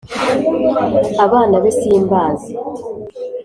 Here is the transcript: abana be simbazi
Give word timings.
abana 1.25 1.55
be 1.63 1.71
simbazi 1.79 2.51